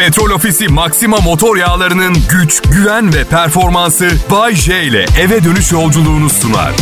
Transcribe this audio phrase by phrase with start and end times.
[0.00, 6.30] Petrol Ofisi Maxima motor yağlarının güç, güven ve performansı Bay J ile eve dönüş yolculuğunu
[6.30, 6.72] sunar.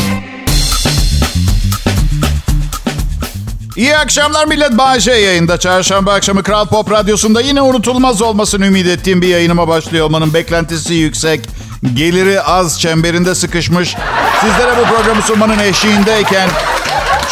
[3.77, 4.79] İyi akşamlar millet.
[4.79, 5.59] Bahçe yayında.
[5.59, 10.95] Çarşamba akşamı Kral Pop Radyosu'nda yine unutulmaz olmasını ümit ettiğim bir yayınıma başlıyor olmanın beklentisi
[10.95, 11.41] yüksek.
[11.95, 13.97] Geliri az çemberinde sıkışmış.
[14.41, 16.49] Sizlere bu programı sunmanın eşiğindeyken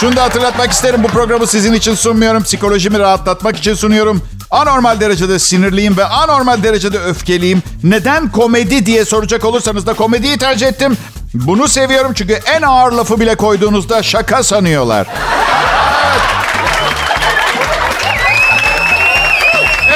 [0.00, 1.02] şunu da hatırlatmak isterim.
[1.02, 2.42] Bu programı sizin için sunmuyorum.
[2.42, 4.22] Psikolojimi rahatlatmak için sunuyorum.
[4.50, 7.62] Anormal derecede sinirliyim ve anormal derecede öfkeliyim.
[7.82, 10.96] Neden komedi diye soracak olursanız da komediyi tercih ettim.
[11.34, 15.06] Bunu seviyorum çünkü en ağır lafı bile koyduğunuzda şaka sanıyorlar.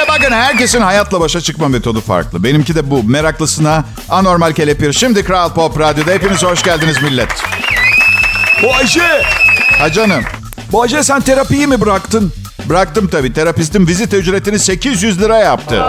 [0.03, 2.43] E bakın herkesin hayatla başa çıkma metodu farklı.
[2.43, 3.03] Benimki de bu.
[3.03, 4.93] Meraklısına anormal kelepir.
[4.93, 7.29] Şimdi Kral Pop Radyo'da hepiniz hoş geldiniz millet.
[8.63, 9.23] Bu Ayşe.
[9.81, 10.23] Ha canım.
[10.71, 12.33] Bu Ayşe sen terapiyi mi bıraktın?
[12.69, 13.33] Bıraktım tabii.
[13.33, 15.83] Terapistin vizit ücretini 800 lira yaptı.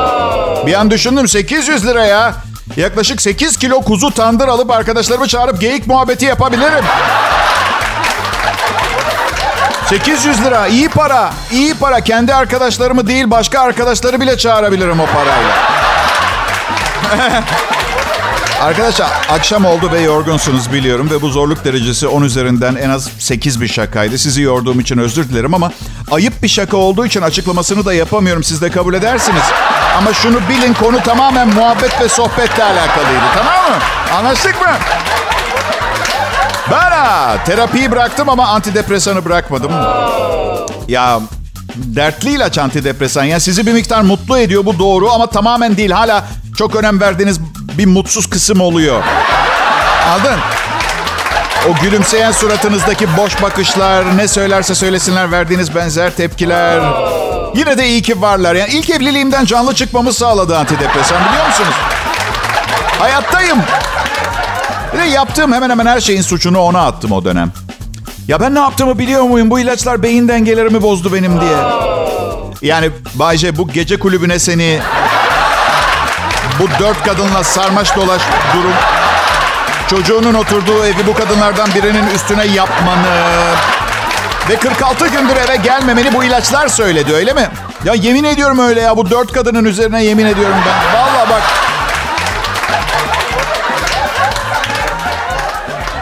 [0.66, 2.34] Bir an düşündüm 800 lira ya.
[2.76, 6.84] Yaklaşık 8 kilo kuzu tandır alıp arkadaşlarımı çağırıp geyik muhabbeti yapabilirim.
[9.88, 11.32] 800 lira iyi para.
[11.52, 12.00] iyi para.
[12.00, 15.62] Kendi arkadaşlarımı değil başka arkadaşları bile çağırabilirim o parayla.
[18.62, 23.60] Arkadaşlar akşam oldu ve yorgunsunuz biliyorum ve bu zorluk derecesi 10 üzerinden en az 8
[23.60, 24.18] bir şakaydı.
[24.18, 25.72] Sizi yorduğum için özür dilerim ama
[26.10, 28.42] ayıp bir şaka olduğu için açıklamasını da yapamıyorum.
[28.42, 29.42] Siz de kabul edersiniz.
[29.98, 33.76] Ama şunu bilin konu tamamen muhabbet ve sohbetle alakalıydı tamam mı?
[34.16, 34.72] Anlaştık mı?
[36.70, 39.72] Ben ha, terapiyi bıraktım ama antidepresanı bırakmadım.
[40.88, 41.20] Ya
[41.76, 43.24] dertli ilaç antidepresan.
[43.24, 45.90] Yani sizi bir miktar mutlu ediyor bu doğru ama tamamen değil.
[45.90, 46.24] Hala
[46.56, 47.40] çok önem verdiğiniz
[47.78, 49.02] bir mutsuz kısım oluyor.
[50.08, 50.40] Anladın?
[51.70, 56.82] O gülümseyen suratınızdaki boş bakışlar, ne söylerse söylesinler verdiğiniz benzer tepkiler.
[57.54, 58.54] Yine de iyi ki varlar.
[58.54, 61.74] Yani ilk evliliğimden canlı çıkmamı sağladı antidepresan biliyor musunuz?
[62.98, 63.58] Hayattayım.
[64.92, 67.52] Bir de yaptığım hemen hemen her şeyin suçunu ona attım o dönem.
[68.28, 69.50] Ya ben ne yaptığımı biliyor muyum?
[69.50, 71.56] Bu ilaçlar beyin dengelerimi bozdu benim diye.
[72.62, 74.80] Yani Bayce bu gece kulübüne seni
[76.58, 78.22] bu dört kadınla sarmaş dolaş
[78.54, 78.72] durum
[79.90, 83.22] çocuğunun oturduğu evi bu kadınlardan birinin üstüne yapmanı
[84.48, 87.48] ve 46 gündür eve gelmemeni bu ilaçlar söyledi öyle mi?
[87.84, 90.98] Ya yemin ediyorum öyle ya bu dört kadının üzerine yemin ediyorum ben.
[91.00, 91.42] Vallahi bak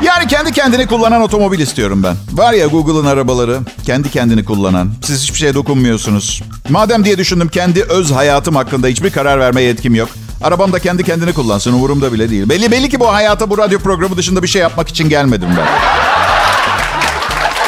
[0.03, 2.17] Yani kendi kendini kullanan otomobil istiyorum ben.
[2.33, 4.93] Var ya Google'ın arabaları kendi kendini kullanan.
[5.05, 6.43] Siz hiçbir şeye dokunmuyorsunuz.
[6.69, 10.09] Madem diye düşündüm kendi öz hayatım hakkında hiçbir karar verme yetkim yok.
[10.43, 12.49] Arabam da kendi kendini kullansın umurumda bile değil.
[12.49, 15.67] Belli belli ki bu hayata bu radyo programı dışında bir şey yapmak için gelmedim ben.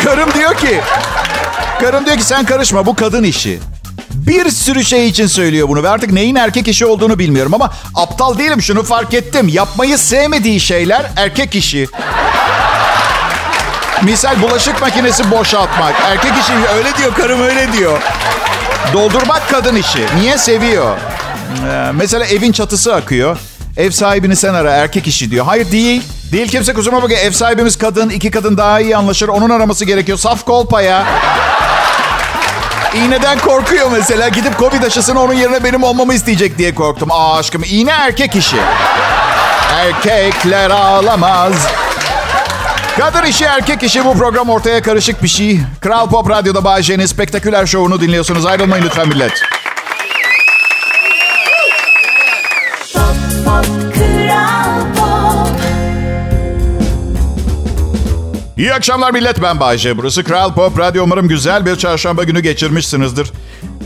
[0.05, 0.81] Karım diyor ki,
[1.81, 3.61] karım diyor ki sen karışma bu kadın işi.
[4.11, 8.39] Bir sürü şey için söylüyor bunu ve artık neyin erkek işi olduğunu bilmiyorum ama aptal
[8.39, 9.49] değilim şunu fark ettim.
[9.49, 11.89] Yapmayı sevmediği şeyler erkek işi.
[14.03, 15.95] Misal bulaşık makinesi boşaltmak.
[16.05, 17.99] Erkek işi öyle diyor karım öyle diyor.
[18.93, 20.07] Doldurmak kadın işi.
[20.21, 20.97] Niye seviyor?
[21.71, 23.39] Ee, mesela evin çatısı akıyor.
[23.77, 25.47] Ev sahibini sen ara erkek işi diyor.
[25.47, 26.03] Hayır değil.
[26.33, 27.21] Değil kimse kusuruma bakıyor.
[27.21, 28.09] Ev sahibimiz kadın.
[28.11, 29.29] iki kadın daha iyi anlaşır.
[29.29, 30.19] Onun araması gerekiyor.
[30.19, 31.07] Saf kolpa ya.
[32.95, 34.29] İğneden korkuyor mesela.
[34.29, 37.09] Gidip Covid aşısını onun yerine benim olmamı isteyecek diye korktum.
[37.13, 38.57] Aa aşkım iğne erkek işi.
[39.75, 41.53] Erkekler ağlamaz.
[42.99, 45.61] Kadın işi erkek işi bu program ortaya karışık bir şey.
[45.81, 48.47] Kral Pop Radyo'da Bay J'nin spektaküler şovunu dinliyorsunuz.
[48.47, 49.33] Ayrılmayın lütfen millet.
[58.63, 59.99] İyi akşamlar millet ben Bayce.
[59.99, 61.05] Burası Kral Pop Radyo.
[61.05, 63.33] Umarım güzel bir çarşamba günü geçirmişsinizdir.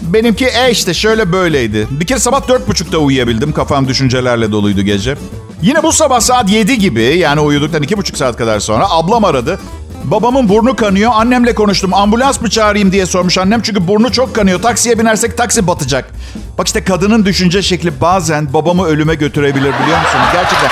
[0.03, 1.87] Benimki e işte şöyle böyleydi.
[1.91, 3.53] Bir kere sabah dört buçukta uyuyabildim.
[3.53, 5.16] Kafam düşüncelerle doluydu gece.
[5.62, 9.60] Yine bu sabah saat 7 gibi yani uyuduktan iki buçuk saat kadar sonra ablam aradı.
[10.04, 11.10] Babamın burnu kanıyor.
[11.14, 11.94] Annemle konuştum.
[11.94, 13.62] Ambulans mı çağırayım diye sormuş annem.
[13.62, 14.62] Çünkü burnu çok kanıyor.
[14.62, 16.10] Taksiye binersek taksi batacak.
[16.58, 20.26] Bak işte kadının düşünce şekli bazen babamı ölüme götürebilir biliyor musunuz?
[20.32, 20.70] Gerçekten.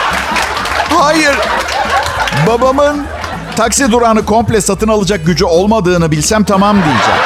[0.90, 1.36] Hayır.
[2.46, 3.06] Babamın
[3.56, 7.20] taksi durağını komple satın alacak gücü olmadığını bilsem tamam diyeceğim.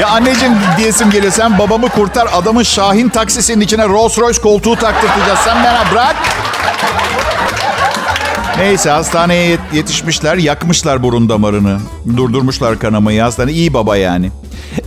[0.00, 1.32] Ya anneciğim diyesim geliyor.
[1.32, 2.28] Sen babamı kurtar.
[2.34, 5.38] Adamın Şahin taksisinin içine Rolls Royce koltuğu taktırtacağız.
[5.44, 6.16] Sen bana bırak.
[8.58, 10.36] Neyse hastaneye yet- yetişmişler.
[10.36, 11.78] Yakmışlar burun damarını.
[12.16, 13.22] Durdurmuşlar kanamayı.
[13.22, 14.30] Hastane iyi baba yani.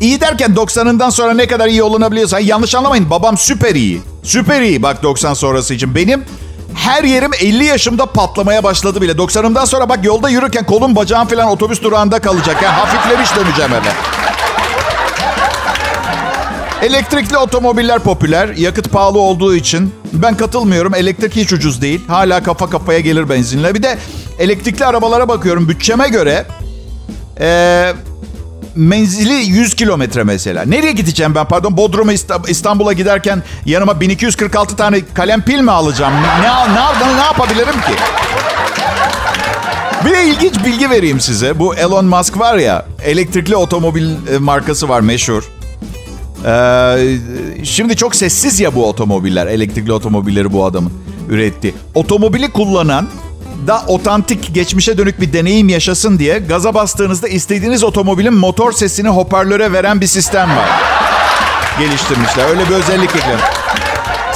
[0.02, 2.40] İyi derken 90'ından sonra ne kadar iyi olunabiliyorsa.
[2.40, 3.10] Yanlış anlamayın.
[3.10, 4.02] Babam süper iyi.
[4.24, 5.96] Süper iyi bak 90 sonrası için.
[5.96, 6.24] Benim
[6.76, 9.12] her yerim 50 yaşımda patlamaya başladı bile.
[9.12, 12.64] 90'ımdan sonra bak yolda yürürken kolum bacağım falan otobüs durağında kalacak.
[12.64, 13.92] Yani hafiflemiş döneceğim eve.
[16.82, 18.48] Elektrikli otomobiller popüler.
[18.48, 19.96] Yakıt pahalı olduğu için.
[20.14, 20.96] Ben katılmıyorum.
[20.96, 22.08] Elektrik hiç ucuz değil.
[22.08, 23.76] Hala kafa kafaya gelir benzinle.
[23.76, 23.98] Bir de
[24.40, 25.70] elektrikli arabalara bakıyorum.
[25.70, 26.46] Bütçeme göre
[27.40, 27.94] ee,
[28.76, 30.64] menzili 100 kilometre mesela.
[30.66, 31.78] Nereye gideceğim ben pardon?
[31.78, 36.14] Bodrum'a İsta- İstanbul'a giderken yanıma 1246 tane kalem pil mi alacağım?
[36.14, 37.94] Ne, ne, ne, ne yapabilirim ki?
[40.06, 41.60] Bir de ilginç bilgi vereyim size.
[41.60, 45.44] Bu Elon Musk var ya, elektrikli otomobil e, markası var meşhur.
[46.46, 47.18] Ee,
[47.64, 50.94] şimdi çok sessiz ya bu otomobiller, elektrikli otomobilleri bu adamın
[51.30, 51.74] üretti.
[51.96, 53.08] Otomobili kullanan
[53.68, 59.74] da otantik geçmişe dönük bir deneyim yaşasın diye gaza bastığınızda istediğiniz otomobilin motor sesini hoparlöre
[59.74, 60.70] veren bir sistem var.
[61.80, 62.50] Geliştirmişler.
[62.50, 63.40] Öyle bir özellik ekledim.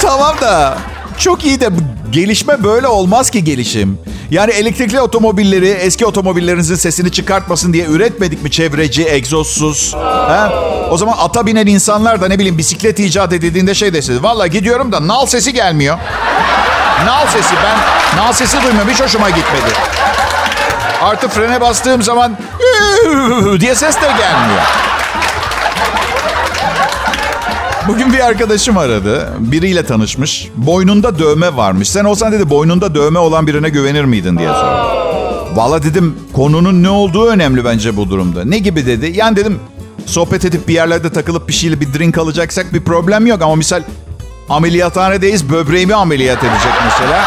[0.00, 0.78] Tamam da
[1.18, 1.68] çok iyi de
[2.10, 3.98] gelişme böyle olmaz ki gelişim.
[4.30, 9.94] Yani elektrikli otomobilleri eski otomobillerinizin sesini çıkartmasın diye üretmedik mi çevreci, egzozsuz?
[9.94, 10.52] Ha?
[10.90, 14.22] O zaman ata binen insanlar da ne bileyim bisiklet icat edildiğinde şey desin.
[14.22, 15.98] Valla gidiyorum da nal sesi gelmiyor.
[17.04, 17.78] Nal sesi ben
[18.18, 19.70] nal sesi duymuyorum hiç hoşuma gitmedi.
[21.02, 22.36] Artı frene bastığım zaman
[23.60, 24.62] diye ses de gelmiyor.
[27.88, 29.32] Bugün bir arkadaşım aradı.
[29.38, 30.48] Biriyle tanışmış.
[30.56, 31.90] Boynunda dövme varmış.
[31.90, 34.96] Sen olsan dedi boynunda dövme olan birine güvenir miydin diye sordu.
[35.54, 38.44] Valla dedim konunun ne olduğu önemli bence bu durumda.
[38.44, 39.12] Ne gibi dedi.
[39.14, 39.60] Yani dedim
[40.06, 43.42] sohbet edip bir yerlerde takılıp bir şeyle bir drink alacaksak bir problem yok.
[43.42, 43.82] Ama misal
[44.48, 47.24] ameliyathanedeyiz böbreğimi ameliyat edecek mesela.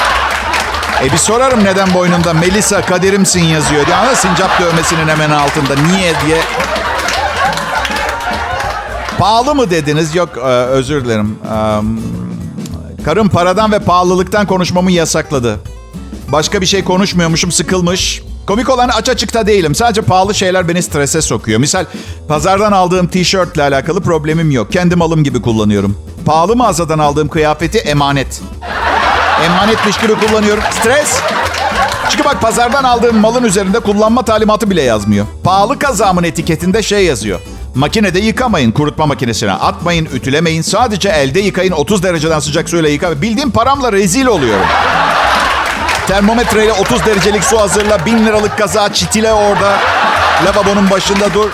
[1.04, 3.96] E bir sorarım neden boynunda Melisa kaderimsin yazıyor diye.
[3.96, 6.38] Ama sincap dövmesinin hemen altında niye diye
[9.19, 10.16] Pahalı mı dediniz?
[10.16, 11.39] Yok e, özür dilerim.
[11.45, 15.60] E, karım paradan ve pahalılıktan konuşmamı yasakladı.
[16.31, 18.24] Başka bir şey konuşmuyormuşum sıkılmış.
[18.48, 19.75] Komik olan aç açıkta değilim.
[19.75, 21.60] Sadece pahalı şeyler beni strese sokuyor.
[21.60, 21.86] Misal
[22.27, 24.71] pazardan aldığım tişörtle alakalı problemim yok.
[24.71, 25.98] Kendi malım gibi kullanıyorum.
[26.25, 28.42] Pahalı mağazadan aldığım kıyafeti emanet.
[29.45, 30.63] Emanetmiş gibi kullanıyorum.
[30.80, 31.19] Stres.
[32.10, 35.26] Çünkü bak pazardan aldığım malın üzerinde kullanma talimatı bile yazmıyor.
[35.44, 37.40] Pahalı kazağımın etiketinde şey yazıyor.
[37.76, 40.62] Makinede yıkamayın, kurutma makinesine atmayın, ütülemeyin.
[40.62, 43.22] Sadece elde yıkayın, 30 dereceden sıcak suyla yıkayın.
[43.22, 44.66] Bildiğim paramla rezil oluyorum.
[46.08, 49.78] Termometreyle 30 derecelik su hazırla, 1000 liralık kazağı çitile orada.
[50.46, 51.50] Lavabonun başında dur.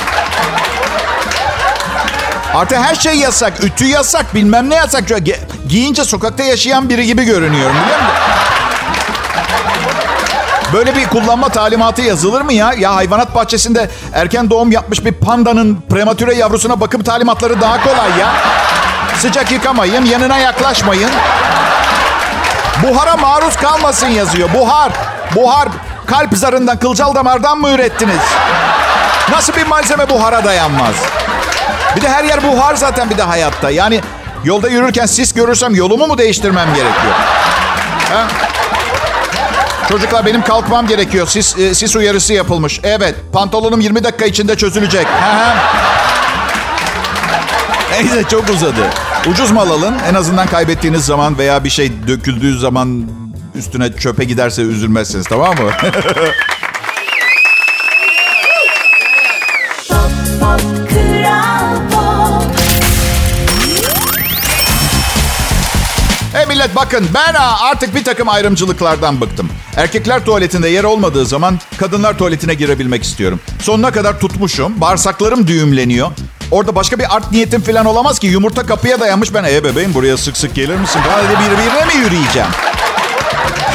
[2.54, 3.63] Artık her şey yasak.
[3.63, 5.04] Ütü yasak, bilmem ne yasak.
[5.69, 8.16] Giyince sokakta yaşayan biri gibi görünüyorum biliyor musun?
[10.73, 12.73] Böyle bir kullanma talimatı yazılır mı ya?
[12.73, 18.33] Ya hayvanat bahçesinde erken doğum yapmış bir pandanın prematüre yavrusuna bakım talimatları daha kolay ya.
[19.19, 21.09] Sıcak yıkamayın, yanına yaklaşmayın.
[22.83, 24.50] Buhara maruz kalmasın yazıyor.
[24.53, 24.91] Buhar,
[25.35, 25.67] buhar
[26.06, 28.21] kalp zarından, kılcal damardan mı ürettiniz?
[29.31, 30.95] Nasıl bir malzeme buhara dayanmaz?
[31.95, 33.69] Bir de her yer buhar zaten bir de hayatta.
[33.69, 34.01] Yani
[34.44, 37.13] yolda yürürken sis görürsem yolumu mu değiştirmem gerekiyor?
[38.13, 38.27] Ha?
[39.89, 41.27] Çocuklar benim kalkmam gerekiyor.
[41.27, 42.79] Sis, e, sis uyarısı yapılmış.
[42.83, 43.15] Evet.
[43.33, 45.07] Pantolonum 20 dakika içinde çözülecek.
[47.91, 48.89] Neyse çok uzadı.
[49.31, 49.95] Ucuz mal alın.
[50.09, 53.03] En azından kaybettiğiniz zaman veya bir şey döküldüğü zaman
[53.55, 55.71] üstüne çöpe giderse üzülmezsiniz tamam mı?
[59.89, 62.55] Pop pop kral pop
[66.33, 67.33] Hey millet bakın ben
[67.71, 69.49] artık bir takım ayrımcılıklardan bıktım.
[69.77, 73.39] Erkekler tuvaletinde yer olmadığı zaman kadınlar tuvaletine girebilmek istiyorum.
[73.61, 74.81] Sonuna kadar tutmuşum.
[74.81, 76.11] Bağırsaklarım düğümleniyor.
[76.51, 78.27] Orada başka bir art niyetim falan olamaz ki.
[78.27, 79.33] Yumurta kapıya dayanmış.
[79.33, 81.01] Ben e bebeğim buraya sık sık gelir misin?
[81.23, 82.47] Dedi birbirine mi yürüyeceğim?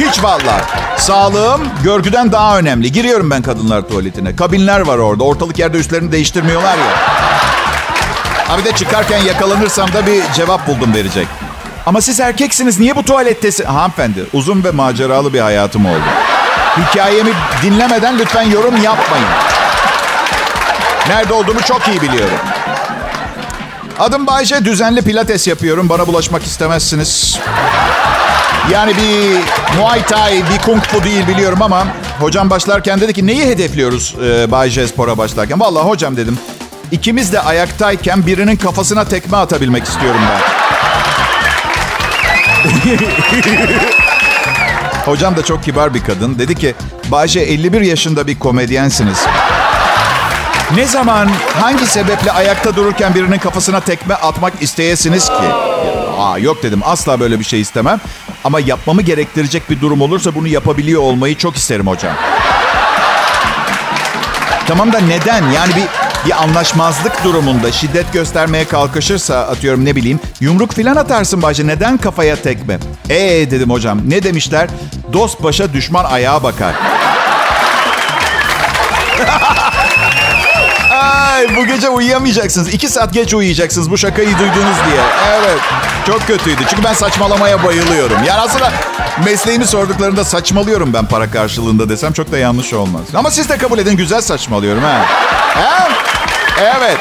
[0.01, 0.63] Hiç vallahi.
[0.99, 2.93] Sağlığım görgüden daha önemli.
[2.93, 4.37] Giriyorum ben kadınlar tuvaletine.
[4.37, 5.25] Kabinler var orada.
[5.25, 6.97] Ortalık yerde üstlerini değiştirmiyorlar ya.
[8.49, 11.27] Ha bir de çıkarken yakalanırsam da bir cevap buldum verecek.
[11.87, 13.71] Ama siz erkeksiniz niye bu tuvalettesiniz?
[13.71, 16.03] Hanımefendi uzun ve maceralı bir hayatım oldu.
[16.77, 17.31] Hikayemi
[17.63, 19.27] dinlemeden lütfen yorum yapmayın.
[21.09, 22.39] Nerede olduğumu çok iyi biliyorum.
[23.99, 25.89] Adım Bayce, düzenli pilates yapıyorum.
[25.89, 27.39] Bana bulaşmak istemezsiniz.
[28.73, 29.37] Yani bir
[29.79, 31.87] Muay Thai, bir Kung Fu değil biliyorum ama
[32.21, 35.61] hocam başlarken dedi ki neyi hedefliyoruz e, Bay J Spor'a başlarken?
[35.61, 36.39] Vallahi hocam dedim.
[36.93, 40.60] İkimiz de ayaktayken birinin kafasına tekme atabilmek istiyorum ben.
[45.05, 46.39] Hocam da çok kibar bir kadın.
[46.39, 46.75] Dedi ki
[47.11, 49.19] Bayce 51 yaşında bir komedyensiniz.
[50.75, 51.29] Ne zaman,
[51.61, 55.33] hangi sebeple ayakta dururken birinin kafasına tekme atmak isteyesiniz ki?
[56.19, 58.01] Aa, yok dedim asla böyle bir şey istemem.
[58.45, 62.13] Ama yapmamı gerektirecek bir durum olursa bunu yapabiliyor olmayı çok isterim hocam.
[64.69, 65.51] Tamam da neden?
[65.51, 65.85] Yani bir
[66.27, 71.67] bir anlaşmazlık durumunda şiddet göstermeye kalkışırsa atıyorum ne bileyim yumruk filan atarsın Bayce.
[71.67, 72.79] Neden kafaya tekme?
[73.11, 74.01] Ee dedim hocam.
[74.07, 74.69] Ne demişler?
[75.13, 76.75] Dost başa düşman ayağa bakar.
[80.91, 82.75] Ay bu gece uyuyamayacaksınız.
[82.75, 85.01] İki saat geç uyuyacaksınız bu şakayı duydunuz diye.
[85.39, 85.59] Evet.
[86.07, 86.63] Çok kötüydü.
[86.71, 88.17] Çünkü ben saçmalamaya bayılıyorum.
[88.27, 88.73] Yani aslında
[89.25, 93.03] mesleğimi sorduklarında saçmalıyorum ben para karşılığında desem çok da yanlış olmaz.
[93.15, 95.05] Ama siz de kabul edin güzel saçmalıyorum ha.
[95.55, 95.90] ha?
[96.61, 96.99] Evet.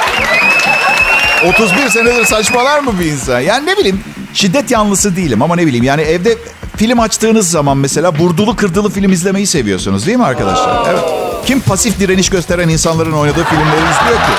[1.55, 3.39] 31 senedir saçmalar mı bir insan?
[3.39, 6.37] Yani ne bileyim şiddet yanlısı değilim ama ne bileyim yani evde
[6.77, 10.87] film açtığınız zaman mesela burdulu kırdılı film izlemeyi seviyorsunuz değil mi arkadaşlar?
[10.89, 11.03] Evet.
[11.45, 14.31] Kim pasif direniş gösteren insanların oynadığı filmleri izliyor ki?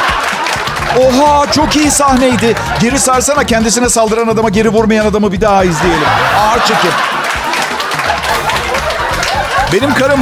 [0.98, 2.54] Oha çok iyi sahneydi.
[2.80, 6.08] Geri sarsana kendisine saldıran adama geri vurmayan adamı bir daha izleyelim.
[6.40, 6.90] Ağır çekim.
[9.72, 10.20] Benim karım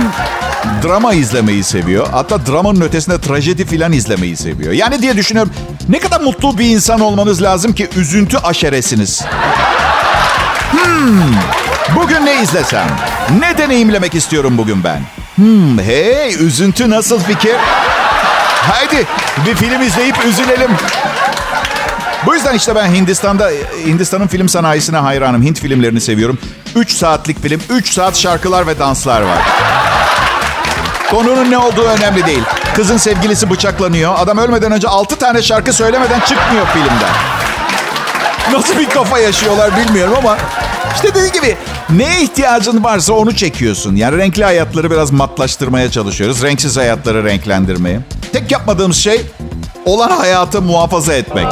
[0.83, 2.07] drama izlemeyi seviyor.
[2.13, 4.73] Hatta dramanın ötesinde trajedi filan izlemeyi seviyor.
[4.73, 5.53] Yani diye düşünüyorum.
[5.89, 9.25] Ne kadar mutlu bir insan olmanız lazım ki üzüntü aşeresiniz.
[10.71, 11.35] Hmm,
[11.97, 12.87] bugün ne izlesem?
[13.41, 15.01] Ne deneyimlemek istiyorum bugün ben?
[15.37, 17.55] Hmm, hey üzüntü nasıl fikir?
[18.73, 19.07] Haydi
[19.47, 20.71] bir film izleyip üzülelim.
[22.27, 23.51] Bu yüzden işte ben Hindistan'da
[23.87, 25.43] Hindistan'ın film sanayisine hayranım.
[25.43, 26.39] Hint filmlerini seviyorum.
[26.77, 29.39] 3 saatlik film, 3 saat şarkılar ve danslar var.
[31.11, 32.43] Konunun ne olduğu önemli değil.
[32.77, 34.15] Kızın sevgilisi bıçaklanıyor.
[34.19, 37.11] Adam ölmeden önce 6 tane şarkı söylemeden çıkmıyor filmden.
[38.53, 40.37] Nasıl bir kafa yaşıyorlar bilmiyorum ama
[40.95, 41.57] işte dediğim gibi
[41.91, 43.97] neye ihtiyacın varsa onu çekiyorsun.
[43.97, 46.43] Yani renkli hayatları biraz matlaştırmaya çalışıyoruz.
[46.43, 48.01] Renksiz hayatları renklendirmeye.
[48.33, 49.27] Tek yapmadığımız şey
[49.85, 51.47] olan hayatı muhafaza etmek.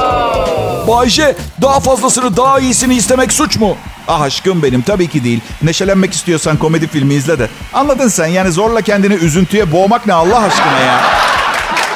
[0.88, 3.76] Bayce daha fazlasını daha iyisini istemek suç mu?
[4.08, 5.40] Ah aşkım benim tabii ki değil.
[5.62, 7.48] Neşelenmek istiyorsan komedi filmi izle de.
[7.74, 11.00] Anladın sen yani zorla kendini üzüntüye boğmak ne Allah aşkına ya.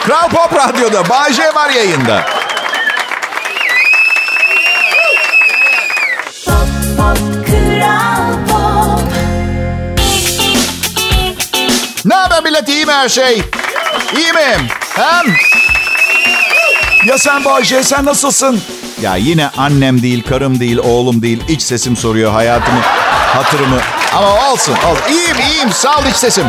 [0.05, 2.27] Kral Pop Radyo'da Bay J var yayında.
[12.05, 13.43] Ne haber millet iyi mi her şey?
[14.17, 14.69] İyi mi?
[14.97, 15.27] Hem?
[17.07, 18.61] Ya sen Bayce sen nasılsın?
[19.03, 21.43] Ya yine annem değil, karım değil, oğlum değil.
[21.49, 22.81] iç sesim soruyor hayatımı,
[23.35, 23.77] hatırımı.
[24.17, 25.03] Ama olsun, olsun.
[25.11, 25.71] İyiyim, iyiyim.
[25.73, 26.45] Sağ ol iç sesim.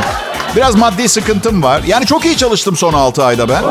[0.56, 1.82] Biraz maddi sıkıntım var.
[1.88, 3.64] Yani çok iyi çalıştım son 6 ayda ben.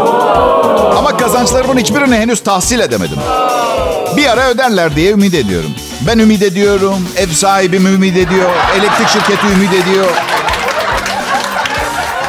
[0.96, 3.18] Ama kazançlarımın hiçbirini henüz tahsil edemedim.
[4.16, 5.70] Bir ara öderler diye ümit ediyorum.
[6.06, 10.06] Ben ümit ediyorum, ev sahibim ümit ediyor, elektrik şirketi ümit ediyor.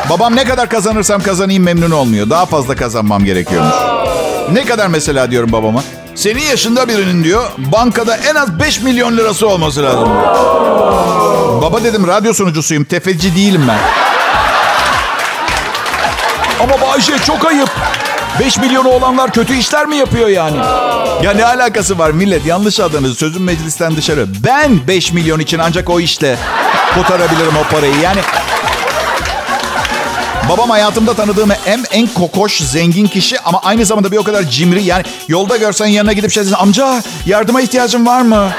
[0.09, 2.29] Babam ne kadar kazanırsam kazanayım memnun olmuyor.
[2.29, 3.75] Daha fazla kazanmam gerekiyormuş.
[4.51, 5.83] Ne kadar mesela diyorum babama.
[6.15, 10.09] Senin yaşında birinin diyor bankada en az 5 milyon lirası olması lazım.
[11.61, 13.79] Baba dedim radyo sunucusuyum tefeci değilim ben.
[16.63, 17.69] Ama Bayce çok ayıp.
[18.39, 20.57] 5 milyonu olanlar kötü işler mi yapıyor yani?
[21.23, 24.25] Ya ne alakası var millet yanlış adınız sözüm meclisten dışarı.
[24.45, 26.37] Ben 5 milyon için ancak o işle
[26.95, 27.99] kotarabilirim o parayı.
[28.03, 28.19] Yani
[30.51, 34.83] Babam hayatımda tanıdığım en, en kokoş, zengin kişi ama aynı zamanda bir o kadar cimri.
[34.83, 38.51] Yani yolda görsen yanına gidip şey desin, amca yardıma ihtiyacın var mı?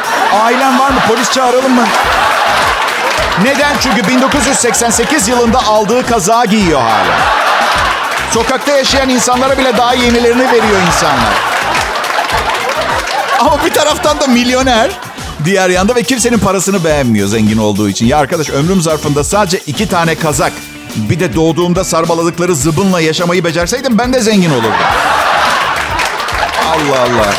[0.43, 1.01] Ailen var mı?
[1.09, 1.85] Polis çağıralım mı?
[3.43, 3.77] Neden?
[3.81, 7.19] Çünkü 1988 yılında aldığı kazağı giyiyor hala.
[8.31, 11.33] Sokakta yaşayan insanlara bile daha yenilerini veriyor insanlar.
[13.41, 14.91] Ama bir taraftan da milyoner.
[15.45, 18.07] Diğer yanda ve kimsenin parasını beğenmiyor zengin olduğu için.
[18.07, 20.53] Ya arkadaş ömrüm zarfında sadece iki tane kazak,
[20.97, 24.73] bir de doğduğumda sarmaladıkları zıbınla yaşamayı becerseydim ben de zengin olurdum.
[26.67, 27.35] Allah Allah.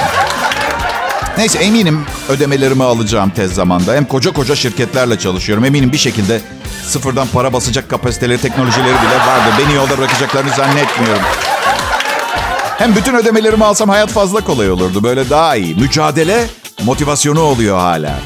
[1.37, 3.93] Neyse eminim ödemelerimi alacağım tez zamanda.
[3.95, 5.65] Hem koca koca şirketlerle çalışıyorum.
[5.65, 6.41] Eminim bir şekilde
[6.87, 9.53] sıfırdan para basacak kapasiteleri, teknolojileri bile vardı.
[9.59, 11.23] Beni yolda bırakacaklarını zannetmiyorum.
[12.77, 15.03] Hem bütün ödemelerimi alsam hayat fazla kolay olurdu.
[15.03, 15.75] Böyle daha iyi.
[15.75, 16.47] Mücadele
[16.83, 18.19] motivasyonu oluyor hala.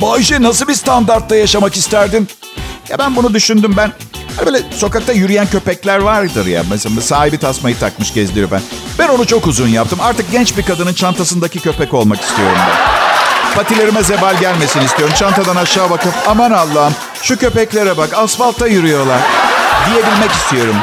[0.00, 2.28] Bayce nasıl bir standartta yaşamak isterdin?
[2.88, 3.92] Ya ben bunu düşündüm ben.
[4.36, 6.62] Hani böyle sokakta yürüyen köpekler vardır ya.
[6.70, 8.60] Mesela sahibi tasmayı takmış gezdiriyor ben.
[8.98, 9.98] Ben onu çok uzun yaptım.
[10.02, 13.00] Artık genç bir kadının çantasındaki köpek olmak istiyorum ben.
[13.54, 15.14] Patilerime zebal gelmesin istiyorum.
[15.18, 19.20] Çantadan aşağı bakıp aman Allah'ım şu köpeklere bak asfaltta yürüyorlar
[19.86, 20.76] diyebilmek istiyorum.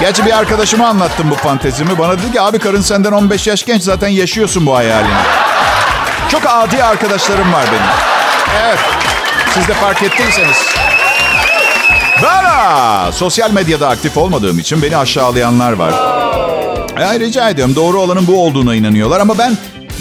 [0.00, 1.98] Gerçi bir arkadaşıma anlattım bu fantezimi.
[1.98, 5.14] Bana dedi ki abi karın senden 15 yaş genç zaten yaşıyorsun bu hayalini.
[6.28, 7.90] Çok adi arkadaşlarım var benim.
[8.64, 8.78] Evet.
[9.54, 10.91] Siz de fark ettiyseniz.
[12.22, 13.12] Bana!
[13.12, 15.92] Sosyal medyada aktif olmadığım için beni aşağılayanlar var.
[17.00, 19.58] Ya, rica ediyorum doğru olanın bu olduğuna inanıyorlar ama ben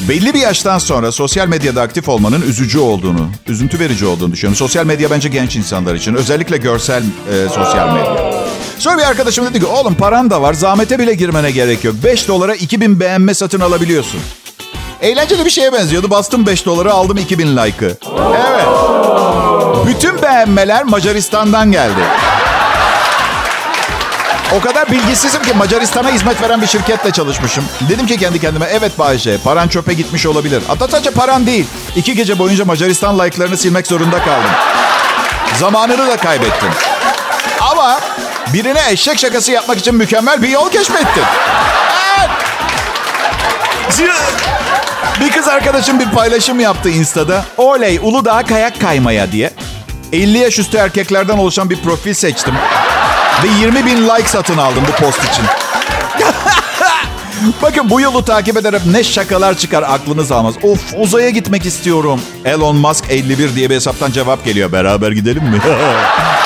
[0.10, 4.56] belli bir yaştan sonra sosyal medyada aktif olmanın üzücü olduğunu, üzüntü verici olduğunu düşünüyorum.
[4.58, 8.34] Sosyal medya bence genç insanlar için özellikle görsel e, sosyal medya.
[8.80, 11.96] Sonra bir arkadaşım dedi ki oğlum paran da var zahmete bile girmene gerek yok.
[12.04, 14.20] 5 dolara 2000 beğenme satın alabiliyorsun.
[15.02, 16.10] Eğlenceli bir şeye benziyordu.
[16.10, 17.98] Bastım 5 doları aldım 2000 like'ı.
[18.52, 18.91] Evet.
[19.88, 22.02] Bütün beğenmeler Macaristan'dan geldi.
[24.58, 27.64] O kadar bilgisizim ki Macaristan'a hizmet veren bir şirketle çalışmışım.
[27.90, 30.64] Dedim ki kendi kendime evet Bayce paran çöpe gitmiş olabilir.
[30.68, 31.66] Hatta sadece paran değil.
[31.96, 34.52] İki gece boyunca Macaristan like'larını silmek zorunda kaldım.
[35.60, 36.70] Zamanını da kaybettim.
[37.72, 38.00] Ama
[38.54, 41.24] birine eşek şakası yapmak için mükemmel bir yol keşfettim.
[45.22, 47.46] Bir kız arkadaşım bir paylaşım yaptı Insta'da.
[47.58, 49.52] Oley Uludağ kayak kaymaya diye.
[50.12, 52.54] 50 yaş üstü erkeklerden oluşan bir profil seçtim.
[53.44, 55.46] Ve 20 bin like satın aldım bu post için.
[57.62, 60.56] Bakın bu yolu takip ederek ne şakalar çıkar aklınız almaz.
[60.64, 62.22] Of uzaya gitmek istiyorum.
[62.46, 64.72] Elon Musk 51 diye bir hesaptan cevap geliyor.
[64.72, 65.60] Beraber gidelim mi?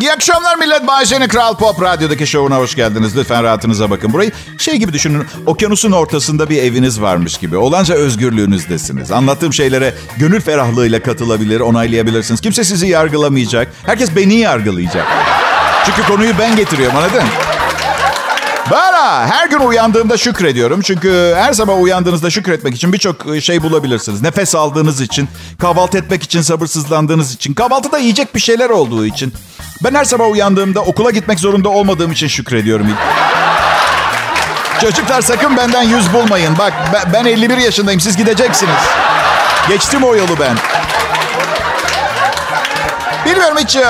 [0.00, 0.86] İyi akşamlar millet.
[0.86, 3.16] Bayşe'nin Kral Pop Radyo'daki şovuna hoş geldiniz.
[3.16, 4.12] Lütfen rahatınıza bakın.
[4.12, 5.26] Burayı şey gibi düşünün.
[5.46, 7.56] Okyanusun ortasında bir eviniz varmış gibi.
[7.56, 9.12] Olanca özgürlüğünüzdesiniz.
[9.12, 12.40] Anlattığım şeylere gönül ferahlığıyla katılabilir, onaylayabilirsiniz.
[12.40, 13.72] Kimse sizi yargılamayacak.
[13.86, 15.06] Herkes beni yargılayacak.
[15.86, 17.22] Çünkü konuyu ben getiriyorum anladın?
[18.70, 20.80] Bana her gün uyandığımda şükrediyorum.
[20.80, 24.22] Çünkü her sabah uyandığınızda şükretmek için birçok şey bulabilirsiniz.
[24.22, 29.34] Nefes aldığınız için, kahvaltı etmek için sabırsızlandığınız için, kahvaltıda yiyecek bir şeyler olduğu için.
[29.84, 32.86] Ben her sabah uyandığımda okula gitmek zorunda olmadığım için şükrediyorum.
[34.80, 36.58] Çocuklar sakın benden yüz bulmayın.
[36.58, 36.72] Bak
[37.12, 38.82] ben 51 yaşındayım siz gideceksiniz.
[39.68, 40.56] Geçtim o yolu ben.
[43.38, 43.82] Bilmiyorum hiç e,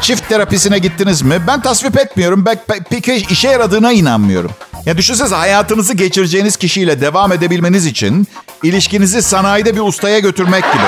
[0.00, 1.40] çift terapisine gittiniz mi?
[1.46, 2.46] Ben tasvip etmiyorum.
[2.46, 4.50] Ben pe- pek işe yaradığına inanmıyorum.
[4.86, 8.26] Ya düşünsenize hayatınızı geçireceğiniz kişiyle devam edebilmeniz için
[8.62, 10.82] ilişkinizi sanayide bir ustaya götürmek gibi.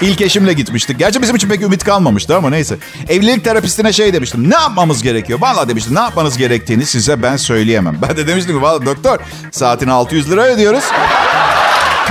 [0.00, 0.98] İlk eşimle gitmiştik.
[0.98, 2.76] Gerçi bizim için pek ümit kalmamıştı ama neyse.
[3.08, 4.50] Evlilik terapistine şey demiştim.
[4.50, 5.40] Ne yapmamız gerekiyor?
[5.42, 7.98] Vallahi demiştim ne yapmanız gerektiğini size ben söyleyemem.
[8.08, 9.18] Ben de demiştim ki valla doktor
[9.50, 10.84] saatine 600 lira ödüyoruz.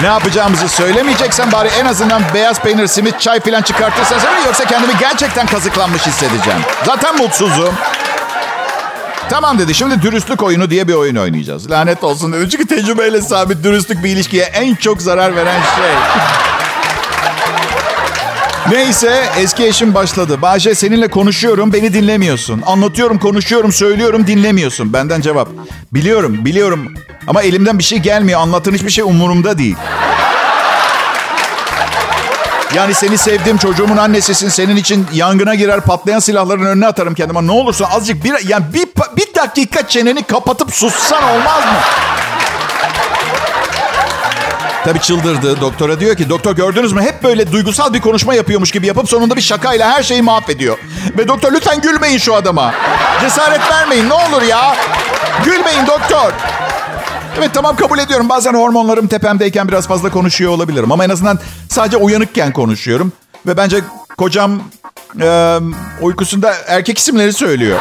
[0.01, 4.35] Ne yapacağımızı söylemeyeceksen bari en azından beyaz peynir, simit, çay falan çıkartırsan söyle.
[4.45, 6.59] Yoksa kendimi gerçekten kazıklanmış hissedeceğim.
[6.85, 7.73] Zaten mutsuzum.
[9.29, 9.73] Tamam dedi.
[9.73, 11.71] Şimdi dürüstlük oyunu diye bir oyun oynayacağız.
[11.71, 12.49] Lanet olsun dedi.
[12.49, 15.91] Çünkü tecrübeyle sabit dürüstlük bir ilişkiye en çok zarar veren şey.
[18.71, 20.41] Neyse eski eşim başladı.
[20.41, 22.62] Bahçe seninle konuşuyorum beni dinlemiyorsun.
[22.65, 24.93] Anlatıyorum konuşuyorum söylüyorum dinlemiyorsun.
[24.93, 25.47] Benden cevap.
[25.93, 26.93] Biliyorum biliyorum
[27.27, 28.39] ama elimden bir şey gelmiyor.
[28.41, 29.75] Anlattığın hiçbir şey umurumda değil.
[32.75, 34.49] Yani seni sevdim çocuğumun annesisin.
[34.49, 37.47] Senin için yangına girer patlayan silahların önüne atarım kendime.
[37.47, 41.79] Ne olursa azıcık bir, yani bir, bir dakika çeneni kapatıp sussan olmaz mı?
[44.83, 45.61] Tabii çıldırdı.
[45.61, 49.35] Doktora diyor ki doktor gördünüz mü hep böyle duygusal bir konuşma yapıyormuş gibi yapıp sonunda
[49.35, 50.77] bir şakayla her şeyi mahvediyor.
[51.17, 52.73] Ve doktor lütfen gülmeyin şu adama.
[53.21, 54.75] Cesaret vermeyin ne olur ya.
[55.45, 56.33] Gülmeyin doktor.
[57.37, 58.29] Evet tamam kabul ediyorum.
[58.29, 60.91] Bazen hormonlarım tepemdeyken biraz fazla konuşuyor olabilirim.
[60.91, 61.39] Ama en azından
[61.69, 63.11] sadece uyanıkken konuşuyorum.
[63.47, 63.81] Ve bence
[64.17, 64.61] kocam
[65.21, 65.57] e,
[66.01, 67.79] uykusunda erkek isimleri söylüyor.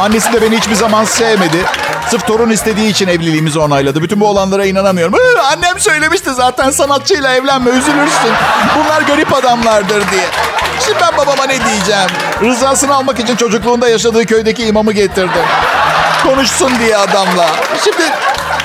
[0.00, 1.64] Annesi de beni hiçbir zaman sevmedi.
[2.10, 4.02] Sırf torun istediği için evliliğimizi onayladı.
[4.02, 5.14] Bütün bu olanlara inanamıyorum.
[5.14, 8.32] Hı, Annem söylemişti zaten sanatçıyla evlenme üzülürsün.
[8.78, 10.26] Bunlar garip adamlardır diye.
[10.86, 12.10] Şimdi ben babama ne diyeceğim?
[12.42, 15.42] Rızasını almak için çocukluğunda yaşadığı köydeki imamı getirdim.
[16.22, 17.46] Konuşsun diye adamla.
[17.84, 18.02] Şimdi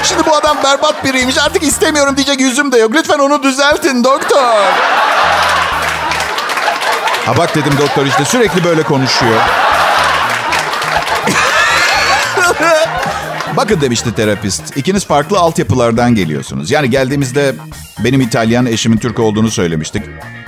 [0.03, 1.37] şimdi bu adam berbat biriymiş.
[1.37, 2.91] Artık istemiyorum diyecek yüzüm de yok.
[2.93, 4.53] Lütfen onu düzeltin doktor.
[7.25, 9.39] Ha bak dedim doktor işte sürekli böyle konuşuyor.
[13.57, 14.77] Bakın demişti terapist.
[14.77, 16.71] İkiniz farklı altyapılardan geliyorsunuz.
[16.71, 17.55] Yani geldiğimizde
[17.99, 20.03] benim İtalyan, eşimin Türk olduğunu söylemiştik.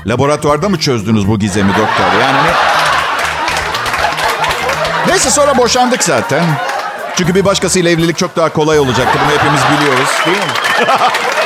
[0.08, 2.22] Laboratuvarda mı çözdünüz bu gizemi doktor?
[2.22, 2.52] Yani ne?
[5.08, 6.44] Neyse sonra boşandık zaten.
[7.16, 9.20] Çünkü bir başkasıyla evlilik çok daha kolay olacaktı.
[9.26, 10.10] Bunu hepimiz biliyoruz.
[10.26, 10.44] Değil mi?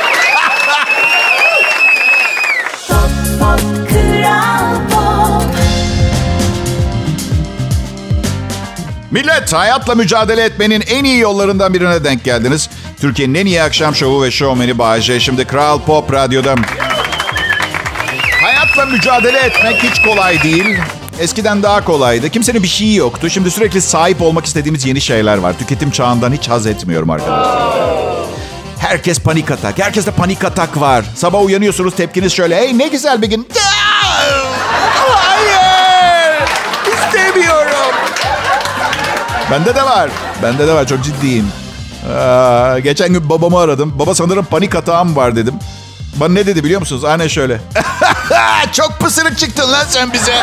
[9.16, 12.70] Millet hayatla mücadele etmenin en iyi yollarından birine denk geldiniz.
[13.00, 15.20] Türkiye'nin en iyi akşam şovu ve şovmeni Bayece.
[15.20, 16.54] Şimdi Kral Pop Radyo'da.
[18.42, 20.76] Hayatla mücadele etmek hiç kolay değil.
[21.20, 22.30] Eskiden daha kolaydı.
[22.30, 23.30] Kimsenin bir şeyi yoktu.
[23.30, 25.58] Şimdi sürekli sahip olmak istediğimiz yeni şeyler var.
[25.58, 27.72] Tüketim çağından hiç haz etmiyorum arkadaşlar.
[28.78, 29.78] Herkes panik atak.
[29.78, 31.04] Herkeste panik atak var.
[31.14, 32.56] Sabah uyanıyorsunuz tepkiniz şöyle.
[32.56, 33.48] Hey ne güzel bir gün.
[33.54, 33.75] Hayır.
[39.50, 40.10] Bende de var.
[40.42, 40.86] Bende de var.
[40.86, 41.52] Çok ciddiyim.
[42.18, 43.98] Aa, geçen gün babamı aradım.
[43.98, 45.54] Baba sanırım panik atağım var dedim.
[46.16, 47.04] Bana ne dedi biliyor musunuz?
[47.04, 47.60] Aynen şöyle.
[48.72, 50.34] Çok pısırık çıktın lan sen bize.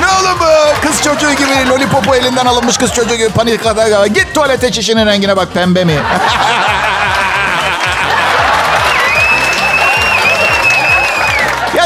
[0.00, 0.86] Ne oğlum bu?
[0.88, 4.06] Kız çocuğu gibi lollipopu elinden alınmış kız çocuğu gibi panik atağa.
[4.06, 5.94] Git tuvalete çişinin rengine bak pembe mi?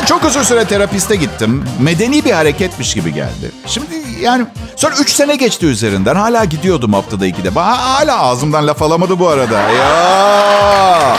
[0.04, 1.64] çok uzun süre terapiste gittim.
[1.78, 3.50] Medeni bir hareketmiş gibi geldi.
[3.66, 3.86] Şimdi
[4.20, 6.14] yani sonra 3 sene geçti üzerinden.
[6.16, 7.48] Hala gidiyordum haftada ikide.
[7.48, 9.60] Ba- Hala ağzımdan laf alamadı bu arada.
[9.60, 11.16] Ya.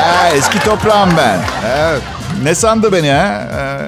[0.00, 1.38] Ha, eski toprağım ben.
[1.76, 2.02] Evet.
[2.42, 3.42] Ne sandı beni ha?
[3.58, 3.78] Ee,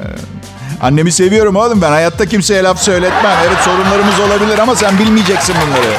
[0.87, 1.91] annemi seviyorum oğlum ben.
[1.91, 3.37] Hayatta kimseye laf söyletmem.
[3.47, 5.93] Evet sorunlarımız olabilir ama sen bilmeyeceksin bunları.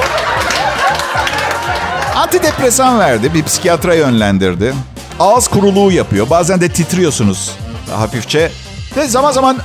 [2.15, 3.34] Antidepresan verdi.
[3.34, 4.74] Bir psikiyatra yönlendirdi.
[5.19, 6.30] Ağız kuruluğu yapıyor.
[6.30, 7.52] Bazen de titriyorsunuz
[7.91, 8.52] hafifçe.
[8.98, 9.58] Ve zaman zaman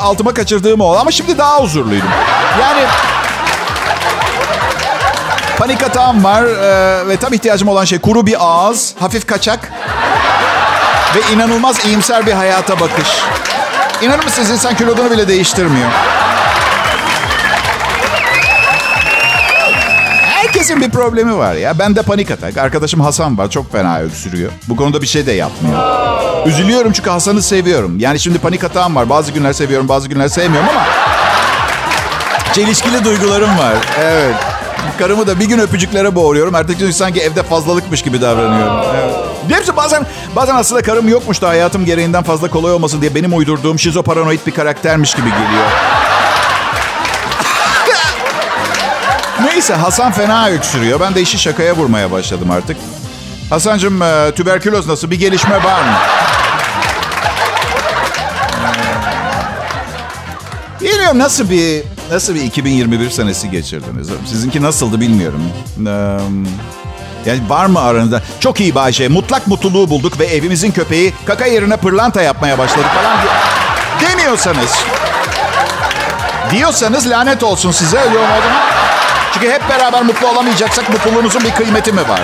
[0.00, 0.98] altıma kaçırdığım oldu.
[0.98, 2.08] Ama şimdi daha huzurluydum.
[2.60, 2.82] Yani
[5.58, 6.42] panik atağım var.
[6.42, 9.72] e, ve tam ihtiyacım olan şey kuru bir ağız, hafif kaçak
[11.14, 13.08] ve inanılmaz iyimser bir hayata bakış.
[14.02, 15.90] İnanır mısınız insan kilodunu bile değiştirmiyor.
[20.54, 21.78] Herkesin bir problemi var ya.
[21.78, 22.56] Bende panik atak.
[22.56, 23.50] Arkadaşım Hasan var.
[23.50, 24.50] Çok fena öksürüyor.
[24.68, 25.78] Bu konuda bir şey de yapmıyor.
[26.46, 27.98] Üzülüyorum çünkü Hasan'ı seviyorum.
[27.98, 29.10] Yani şimdi panik atağım var.
[29.10, 30.86] Bazı günler seviyorum, bazı günler sevmiyorum ama...
[32.52, 33.74] Çelişkili duygularım var.
[34.00, 34.34] Evet.
[34.98, 36.54] Karımı da bir gün öpücüklere boğuruyorum.
[36.54, 38.76] Ertesi gün sanki evde fazlalıkmış gibi davranıyorum.
[38.94, 39.14] Evet.
[39.48, 43.78] Hepsi bazen bazen aslında karım yokmuş da hayatım gereğinden fazla kolay olmasın diye benim uydurduğum
[43.78, 45.66] şizoparanoid bir karaktermiş gibi geliyor.
[49.44, 51.00] Neyse Hasan fena öksürüyor.
[51.00, 52.76] Ben de işi şakaya vurmaya başladım artık.
[53.50, 55.10] Hasancığım e, tüberküloz nasıl?
[55.10, 55.94] Bir gelişme var mı?
[60.80, 64.08] Ee, Bilmiyorum nasıl bir nasıl bir 2021 senesi geçirdiniz?
[64.26, 65.42] Sizinki nasıldı bilmiyorum.
[65.86, 65.90] Ee,
[67.30, 68.22] yani var mı aranızda?
[68.40, 69.08] Çok iyi Bayşe.
[69.08, 73.16] Mutlak mutluluğu bulduk ve evimizin köpeği kaka yerine pırlanta yapmaya başladı falan.
[74.00, 74.70] Demiyorsanız.
[76.50, 77.98] Diyorsanız lanet olsun size.
[77.98, 78.73] Öyle olmadı mı?
[79.34, 82.20] Çünkü hep beraber mutlu olamayacaksak mutluluğumuzun bir kıymeti mi var?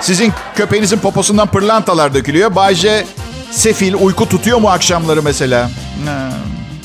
[0.00, 2.54] Sizin köpeğinizin poposundan pırlantalar dökülüyor.
[2.54, 3.06] Bayce
[3.50, 5.70] sefil uyku tutuyor mu akşamları mesela?
[6.06, 6.30] Ha.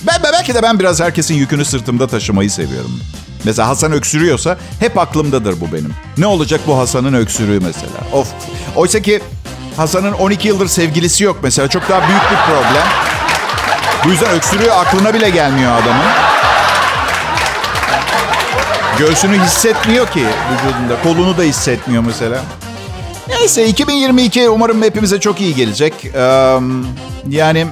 [0.08, 2.99] Ben belki de ben biraz herkesin yükünü sırtımda taşımayı seviyorum.
[3.43, 5.93] Mesela Hasan öksürüyorsa hep aklımdadır bu benim.
[6.17, 8.17] Ne olacak bu Hasan'ın öksürüğü mesela?
[8.19, 8.27] Of.
[8.75, 9.21] Oysa ki
[9.77, 11.67] Hasan'ın 12 yıldır sevgilisi yok mesela.
[11.67, 12.88] Çok daha büyük bir problem.
[14.05, 16.35] Bu yüzden öksürüğü aklına bile gelmiyor adamın.
[18.99, 20.19] Göğsünü hissetmiyor ki
[20.53, 21.01] vücudunda.
[21.03, 22.41] Kolunu da hissetmiyor mesela.
[23.29, 25.93] Neyse 2022 umarım hepimize çok iyi gelecek.
[26.15, 26.58] Ee,
[27.29, 27.67] yani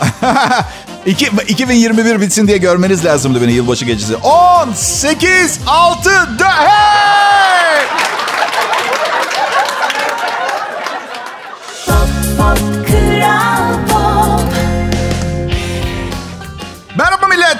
[1.06, 4.16] İki- 2021 bitsin diye görmeniz lazımdı beni yılbaşı gecesi.
[4.16, 8.05] 10, 8, 6, 4, hey!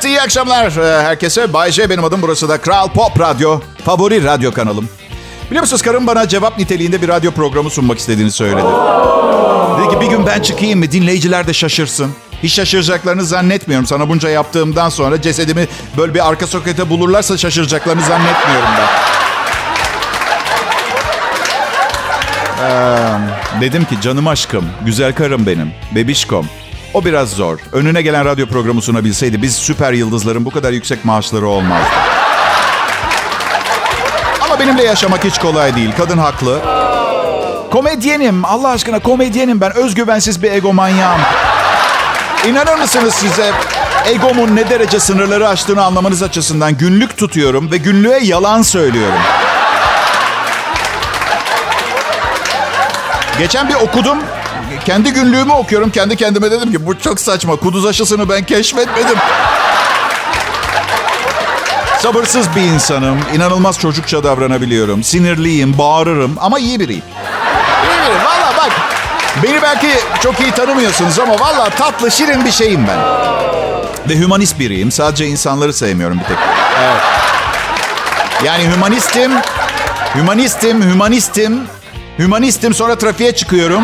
[0.06, 1.52] Millet, iyi akşamlar Ee, herkese.
[1.52, 3.60] Bay J benim adım, burası da Kral Pop Radyo.
[3.84, 4.88] Favori radyo kanalım.
[5.50, 8.66] Biliyor musunuz karım bana cevap niteliğinde bir radyo programı sunmak istediğini söyledi.
[9.78, 12.12] Dedi ki bir gün ben çıkayım mı dinleyiciler de şaşırsın.
[12.42, 13.86] Hiç şaşıracaklarını zannetmiyorum.
[13.86, 18.88] Sana bunca yaptığımdan sonra cesedimi böyle bir arka sokete bulurlarsa şaşıracaklarını zannetmiyorum ben.
[22.64, 26.46] Ee, dedim ki canım aşkım, güzel karım benim, bebişkom.
[26.96, 27.58] O biraz zor.
[27.72, 31.90] Önüne gelen radyo programı sunabilseydi biz süper yıldızların bu kadar yüksek maaşları olmazdı.
[34.44, 35.90] Ama benimle yaşamak hiç kolay değil.
[35.96, 36.60] Kadın haklı.
[37.70, 38.44] Komedyenim.
[38.44, 39.76] Allah aşkına komedyenim ben.
[39.76, 41.20] Özgüvensiz bir egomanyağım.
[42.48, 43.52] İnanır mısınız size
[44.06, 49.20] egomun ne derece sınırları aştığını anlamanız açısından günlük tutuyorum ve günlüğe yalan söylüyorum.
[53.38, 54.18] Geçen bir okudum.
[54.84, 55.90] Kendi günlüğümü okuyorum.
[55.90, 57.56] Kendi kendime dedim ki bu çok saçma.
[57.56, 59.16] Kuduz aşısını ben keşfetmedim.
[61.98, 63.18] Sabırsız bir insanım.
[63.34, 65.02] İnanılmaz çocukça davranabiliyorum.
[65.02, 67.02] Sinirliyim, bağırırım ama iyi biriyim.
[67.84, 68.24] İyi biriyim.
[68.24, 68.72] Valla bak.
[69.42, 69.90] Beni belki
[70.22, 72.98] çok iyi tanımıyorsunuz ama valla tatlı, şirin bir şeyim ben.
[74.08, 74.92] Ve hümanist biriyim.
[74.92, 76.36] Sadece insanları sevmiyorum bir tek.
[76.82, 77.02] Evet.
[78.44, 79.32] Yani hümanistim,
[80.14, 81.62] hümanistim, hümanistim,
[82.18, 82.74] hümanistim.
[82.74, 83.82] Sonra trafiğe çıkıyorum.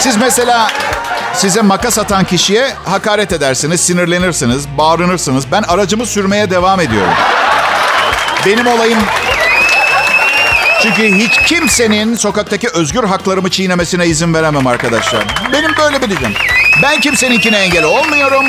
[0.00, 0.68] Siz mesela
[1.34, 5.44] size makas atan kişiye hakaret edersiniz, sinirlenirsiniz, bağırınırsınız.
[5.52, 7.12] Ben aracımı sürmeye devam ediyorum.
[8.46, 8.98] Benim olayım...
[10.82, 15.24] Çünkü hiç kimsenin sokaktaki özgür haklarımı çiğnemesine izin veremem arkadaşlar.
[15.52, 16.34] Benim böyle bir diyeceğim.
[16.82, 18.44] Ben kimseninkine engel olmuyorum.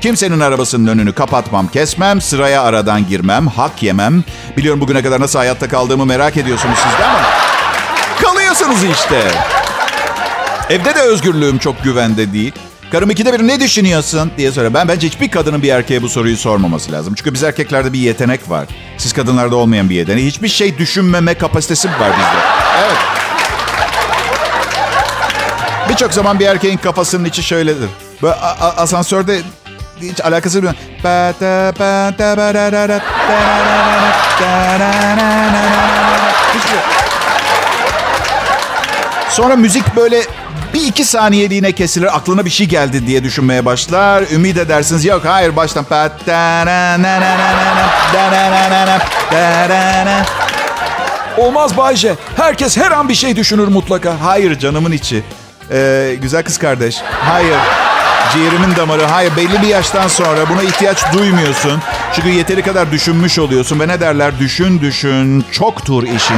[0.00, 4.24] Kimsenin arabasının önünü kapatmam, kesmem, sıraya aradan girmem, hak yemem.
[4.56, 7.20] Biliyorum bugüne kadar nasıl hayatta kaldığımı merak ediyorsunuz siz de ama
[8.22, 9.22] kalıyorsunuz işte.
[10.70, 12.52] Evde de özgürlüğüm çok güvende değil.
[12.92, 14.74] Karım ikide bir ne düşünüyorsun diye soruyor.
[14.74, 17.14] Ben bence hiçbir kadının bir erkeğe bu soruyu sormaması lazım.
[17.14, 18.68] Çünkü biz erkeklerde bir yetenek var.
[18.98, 20.24] Siz kadınlarda olmayan bir yetenek.
[20.24, 22.40] Hiçbir şey düşünmeme kapasitesi var bizde.
[22.78, 22.96] Evet.
[25.88, 27.88] Birçok zaman bir erkeğin kafasının içi şöyledir.
[28.22, 29.40] Böyle asansörde
[30.00, 30.74] hiç alakası yok.
[39.30, 40.22] Sonra müzik böyle
[40.74, 42.16] bir iki saniyeliğine kesilir.
[42.16, 44.24] Aklına bir şey geldi diye düşünmeye başlar.
[44.32, 45.04] Ümit edersiniz.
[45.04, 45.84] Yok hayır baştan.
[51.36, 52.14] Olmaz Bayce.
[52.36, 54.14] Herkes her an bir şey düşünür mutlaka.
[54.20, 55.22] Hayır canımın içi.
[55.72, 56.96] Ee, güzel kız kardeş.
[57.20, 57.58] Hayır.
[58.32, 59.04] Ciğerimin damarı.
[59.04, 61.82] Hayır belli bir yaştan sonra buna ihtiyaç duymuyorsun.
[62.12, 63.80] Çünkü yeteri kadar düşünmüş oluyorsun.
[63.80, 64.38] Ve ne derler?
[64.38, 65.44] Düşün düşün.
[65.52, 66.36] Çoktur işin.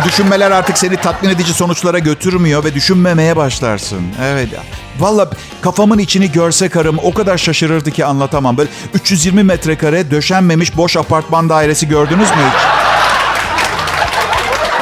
[0.00, 4.00] O düşünmeler artık seni tatmin edici sonuçlara götürmüyor ve düşünmemeye başlarsın.
[4.22, 4.48] Evet.
[4.98, 5.30] Valla
[5.60, 8.56] kafamın içini görse karım o kadar şaşırırdı ki anlatamam.
[8.56, 12.64] Böyle 320 metrekare döşenmemiş boş apartman dairesi gördünüz mü hiç?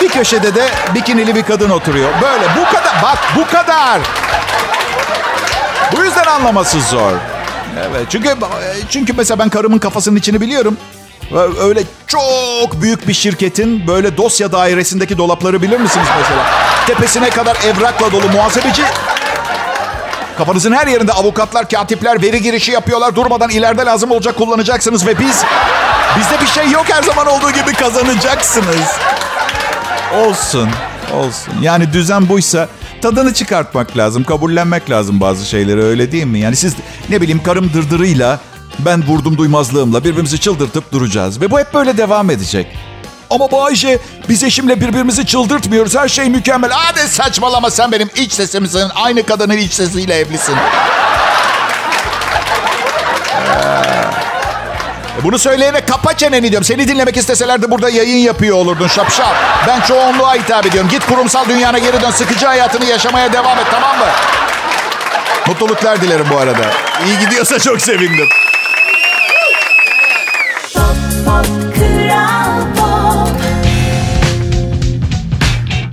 [0.02, 2.11] Bir köşede de bikinili bir kadın oturuyor.
[2.22, 3.02] Böyle bu kadar.
[3.02, 4.00] Bak bu kadar.
[5.96, 7.12] Bu yüzden anlaması zor.
[7.90, 8.37] Evet çünkü
[8.90, 10.76] çünkü mesela ben karımın kafasının içini biliyorum.
[11.60, 16.44] Öyle çok büyük bir şirketin böyle dosya dairesindeki dolapları bilir misiniz mesela?
[16.86, 18.82] Tepesine kadar evrakla dolu muhasebeci.
[20.38, 23.16] Kafanızın her yerinde avukatlar, katipler veri girişi yapıyorlar.
[23.16, 25.44] Durmadan ileride lazım olacak kullanacaksınız ve biz...
[26.18, 28.98] Bizde bir şey yok her zaman olduğu gibi kazanacaksınız.
[30.14, 30.68] Olsun,
[31.14, 31.54] olsun.
[31.62, 32.68] Yani düzen buysa
[33.02, 36.38] tadını çıkartmak lazım, kabullenmek lazım bazı şeyleri öyle değil mi?
[36.38, 36.74] Yani siz
[37.08, 38.40] ne bileyim karım dırdırıyla
[38.78, 41.40] ben vurdum duymazlığımla birbirimizi çıldırtıp duracağız.
[41.40, 42.66] Ve bu hep böyle devam edecek.
[43.30, 45.96] Ama Bayce biz eşimle birbirimizi çıldırtmıyoruz.
[45.96, 46.70] Her şey mükemmel.
[46.72, 48.90] Hadi saçmalama sen benim iç sesimsin.
[48.94, 50.54] Aynı kadının iç sesiyle evlisin.
[53.36, 56.64] Ee, Bunu söyleyene kapa çeneni diyorum.
[56.64, 59.34] Seni dinlemek isteselerdi burada yayın yapıyor olurdun şapşal.
[59.68, 60.90] Ben çoğunluğa hitap ediyorum.
[60.90, 62.10] Git kurumsal dünyana geri dön.
[62.10, 64.06] Sıkıcı hayatını yaşamaya devam et tamam mı?
[65.46, 66.64] Mutluluklar dilerim bu arada.
[67.06, 68.28] İyi gidiyorsa çok sevindim.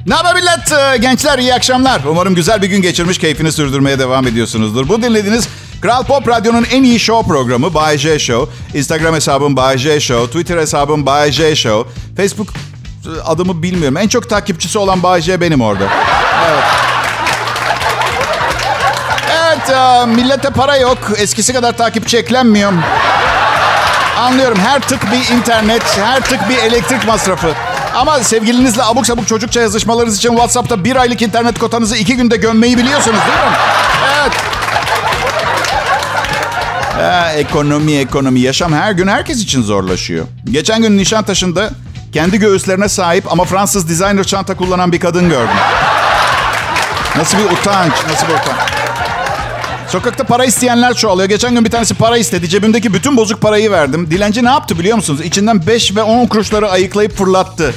[0.06, 0.72] Ne haber millet?
[0.72, 2.02] Ee, Gençler iyi akşamlar.
[2.10, 4.90] Umarım güzel bir gün geçirmiş, keyfini sürdürmeye devam ediyorsunuzdur.
[4.90, 5.48] Bu dinlediğiniz
[5.82, 8.78] Kral Pop Radyo'nun en iyi show programı Bay J Show.
[8.80, 10.28] Instagram hesabım Bay J Show.
[10.28, 11.92] Twitter hesabım Bay J Show.
[12.18, 12.48] Facebook
[13.06, 13.98] e, adımı bilmiyorum.
[13.98, 15.84] En çok takipçisi olan Bay J benim orada.
[16.50, 16.64] Evet.
[19.32, 20.98] Evet, e, millete para yok.
[21.18, 22.74] Eskisi kadar takipçi eklenmiyor.
[24.18, 24.58] Anlıyorum.
[24.60, 27.54] Her tık bir internet, her tık bir elektrik masrafı.
[27.94, 32.78] Ama sevgilinizle abuk sabuk çocukça yazışmalarınız için WhatsApp'ta bir aylık internet kotanızı iki günde gömmeyi
[32.78, 33.58] biliyorsunuz değil mi?
[34.22, 34.34] Evet.
[37.02, 38.40] Ha, ekonomi, ekonomi.
[38.40, 40.26] Yaşam her gün herkes için zorlaşıyor.
[40.46, 41.70] Geçen gün Nişantaşı'nda
[42.14, 45.56] kendi göğüslerine sahip ama Fransız designer çanta kullanan bir kadın gördüm.
[47.16, 48.83] Nasıl bir utanç, nasıl bir utanç.
[49.94, 51.30] Sokakta para isteyenler çoğalıyor.
[51.30, 52.50] Geçen gün bir tanesi para istedi.
[52.50, 54.12] Cebimdeki bütün bozuk parayı verdim.
[54.12, 55.22] Dilenci ne yaptı biliyor musunuz?
[55.22, 57.74] İçinden 5 ve 10 kuruşları ayıklayıp fırlattı.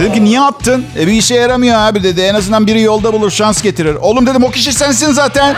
[0.00, 0.84] Dedim ki niye attın?
[0.98, 2.20] E bir işe yaramıyor abi dedi.
[2.20, 3.94] En azından biri yolda bulur, şans getirir.
[3.94, 5.56] Oğlum dedim o kişi sensin zaten.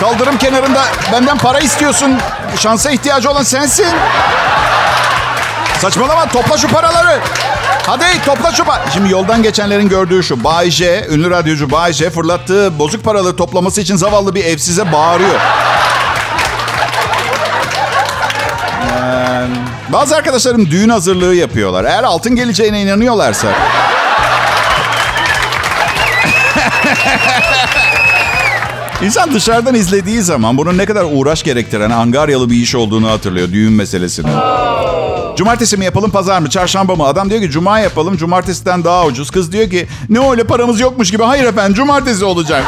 [0.00, 2.18] Kaldırım kenarında benden para istiyorsun.
[2.58, 3.86] Şansa ihtiyacı olan sensin.
[5.78, 7.20] Saçmalama topla şu paraları.
[7.86, 10.44] Hadi topla şu pa- Şimdi yoldan geçenlerin gördüğü şu.
[10.44, 15.40] Bay J, ünlü radyocu Bay J fırlattığı bozuk paraları toplaması için zavallı bir evsize bağırıyor.
[18.84, 19.46] Ee,
[19.88, 21.84] bazı arkadaşlarım düğün hazırlığı yapıyorlar.
[21.84, 23.48] Eğer altın geleceğine inanıyorlarsa...
[29.02, 33.72] İnsan dışarıdan izlediği zaman bunun ne kadar uğraş gerektiren angaryalı bir iş olduğunu hatırlıyor düğün
[33.72, 34.30] meselesini.
[35.36, 37.06] Cumartesi mi yapalım pazar mı çarşamba mı?
[37.06, 39.30] Adam diyor ki cuma yapalım cumartesiden daha ucuz.
[39.30, 41.22] Kız diyor ki ne öyle paramız yokmuş gibi.
[41.22, 42.64] Hayır efendim cumartesi olacak.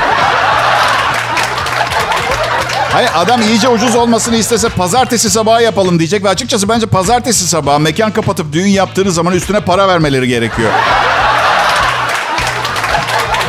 [2.93, 6.25] Hayır adam iyice ucuz olmasını istese pazartesi sabahı yapalım diyecek.
[6.25, 10.71] Ve açıkçası bence pazartesi sabahı mekan kapatıp düğün yaptığınız zaman üstüne para vermeleri gerekiyor.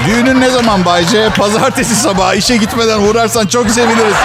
[0.08, 1.30] Düğünün ne zaman Bayce?
[1.30, 4.16] Pazartesi sabahı işe gitmeden uğrarsan çok seviniriz.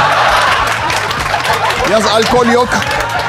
[1.90, 2.68] Yalnız alkol yok.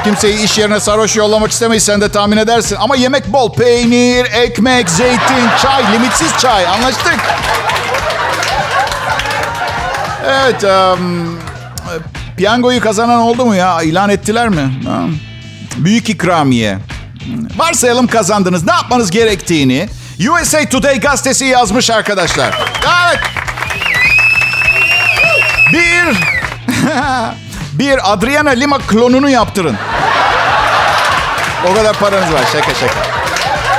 [0.04, 2.76] Kimseyi iş yerine sarhoş yollamak istemeyiz sen de tahmin edersin.
[2.80, 3.54] Ama yemek bol.
[3.54, 6.66] Peynir, ekmek, zeytin, çay, limitsiz çay.
[6.66, 7.18] Anlaştık.
[10.26, 10.64] Evet.
[10.64, 11.38] Um,
[12.36, 13.82] piyangoyu kazanan oldu mu ya?
[13.82, 14.70] İlan ettiler mi?
[15.76, 16.78] Büyük ikramiye.
[17.56, 18.66] Varsayalım kazandınız.
[18.66, 19.88] Ne yapmanız gerektiğini
[20.30, 22.58] USA Today gazetesi yazmış arkadaşlar.
[23.06, 23.20] Evet.
[25.72, 26.16] Bir...
[27.72, 29.76] bir Adriana Lima klonunu yaptırın.
[31.70, 32.42] O kadar paranız var.
[32.52, 33.22] Şaka şaka.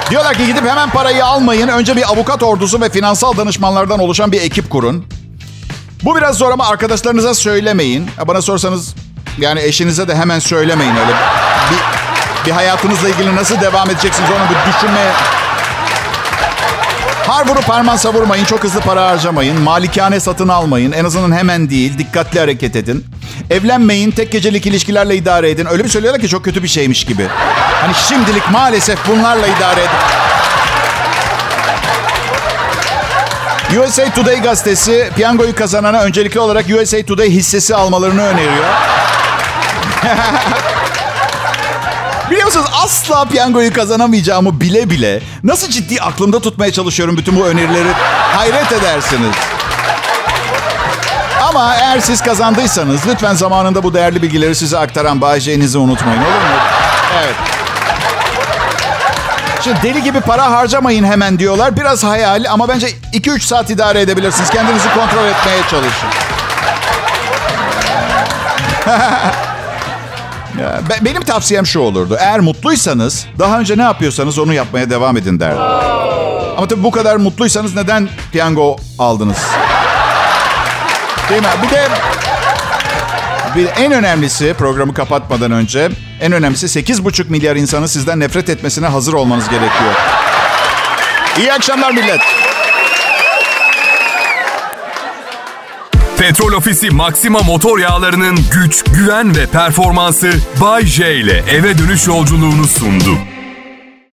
[0.10, 1.68] Diyorlar ki gidip hemen parayı almayın.
[1.68, 5.06] Önce bir avukat ordusu ve finansal danışmanlardan oluşan bir ekip kurun.
[6.04, 8.10] Bu biraz zor ama arkadaşlarınıza söylemeyin.
[8.28, 8.96] Bana sorsanız
[9.38, 11.14] yani eşinize de hemen söylemeyin öyle.
[11.72, 11.80] Bir,
[12.46, 15.12] bir hayatınızla ilgili nasıl devam edeceksiniz onu bir düşünmeye...
[17.28, 18.46] Har vurup parman savurmayın.
[18.46, 19.62] Çok hızlı para harcamayın.
[19.62, 20.92] Malikane satın almayın.
[20.92, 21.98] En azından hemen değil.
[21.98, 23.06] Dikkatli hareket edin.
[23.50, 24.12] Evlenmeyin.
[24.12, 25.68] Tek gecelik ilişkilerle idare edin.
[25.72, 27.28] Öyle bir söylüyorlar ki çok kötü bir şeymiş gibi.
[27.82, 29.90] Hani şimdilik maalesef bunlarla idare edin.
[33.80, 38.66] USA Today gazetesi piyangoyu kazanana öncelikli olarak USA Today hissesi almalarını öneriyor.
[42.32, 47.92] Biliyor musunuz asla piyangoyu kazanamayacağımı bile bile nasıl ciddi aklımda tutmaya çalışıyorum bütün bu önerileri
[48.36, 49.36] hayret edersiniz.
[51.56, 56.58] Ama eğer siz kazandıysanız lütfen zamanında bu değerli bilgileri size aktaran Bayce'nizi unutmayın olur mu?
[57.24, 57.36] Evet.
[59.64, 61.78] Şimdi deli gibi para harcamayın hemen diyorlar.
[61.78, 64.50] Biraz hayal ama bence 2-3 saat idare edebilirsiniz.
[64.50, 66.10] Kendinizi kontrol etmeye çalışın.
[71.06, 72.18] Benim tavsiyem şu olurdu.
[72.20, 75.62] Eğer mutluysanız daha önce ne yapıyorsanız onu yapmaya devam edin derdim.
[76.58, 79.38] Ama tabii bu kadar mutluysanız neden piyango aldınız?
[81.30, 81.48] Değil mi?
[81.64, 81.88] Bir de
[83.56, 85.90] bir en önemlisi programı kapatmadan önce
[86.22, 89.94] en önemlisi 8,5 milyar insanın sizden nefret etmesine hazır olmanız gerekiyor.
[91.40, 92.22] İyi akşamlar millet.
[96.18, 100.32] Petrol Ofisi Maxima motor yağlarının güç, güven ve performansı
[100.62, 103.18] Bay J ile eve dönüş yolculuğunu sundu.